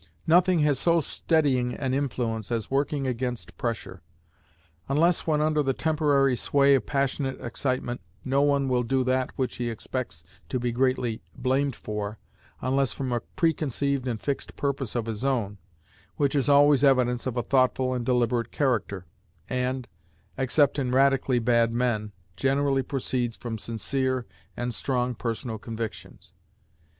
Nothing 0.25 0.61
has 0.61 0.79
so 0.79 0.99
steadying 0.99 1.75
an 1.75 1.93
influence 1.93 2.51
as 2.51 2.71
working 2.71 3.05
against 3.05 3.55
pressure. 3.55 4.01
Unless 4.89 5.27
when 5.27 5.41
under 5.41 5.61
the 5.61 5.75
temporary 5.75 6.35
sway 6.35 6.73
of 6.73 6.87
passionate 6.87 7.39
excitement, 7.39 8.01
no 8.25 8.41
one 8.41 8.67
will 8.67 8.81
do 8.81 9.03
that 9.03 9.29
which 9.35 9.57
he 9.57 9.69
expects 9.69 10.23
to 10.49 10.59
be 10.59 10.71
greatly 10.71 11.21
blamed 11.35 11.75
for, 11.75 12.17
unless 12.61 12.93
from 12.93 13.11
a 13.11 13.19
preconceived 13.19 14.07
and 14.07 14.19
fixed 14.19 14.55
purpose 14.55 14.95
of 14.95 15.05
his 15.05 15.23
own, 15.23 15.59
which 16.15 16.33
is 16.33 16.49
always 16.49 16.83
evidence 16.83 17.27
of 17.27 17.37
a 17.37 17.43
thoughtful 17.43 17.93
and 17.93 18.03
deliberate 18.03 18.49
character, 18.51 19.05
and, 19.51 19.87
except 20.35 20.79
in 20.79 20.89
radically 20.91 21.37
bad 21.37 21.71
men, 21.71 22.11
generally 22.35 22.81
proceeds 22.81 23.35
from 23.35 23.59
sincere 23.59 24.25
and 24.57 24.73
strong 24.73 25.13
personal 25.13 25.59
convictions. 25.59 26.33